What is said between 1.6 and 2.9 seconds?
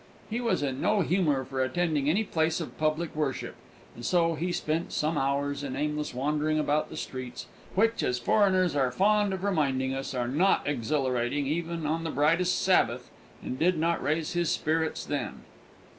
attending any place of